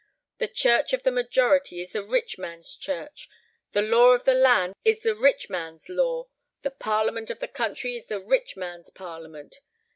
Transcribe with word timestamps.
The 0.39 0.47
church 0.47 0.93
of 0.93 1.03
the 1.03 1.11
majority 1.11 1.79
is 1.79 1.91
the 1.91 2.01
rich 2.03 2.39
man's 2.39 2.75
church, 2.75 3.29
the 3.71 3.83
law 3.83 4.13
of 4.13 4.23
the 4.23 4.33
land 4.33 4.73
is 4.83 5.03
the 5.03 5.13
rich 5.15 5.47
man's 5.47 5.89
law, 5.89 6.25
the 6.63 6.71
parliament 6.71 7.29
of 7.29 7.37
the 7.37 7.47
country 7.47 7.95
is 7.95 8.07
the 8.07 8.19
rich 8.19 8.57
man's 8.57 8.89
parliament. 8.89 9.59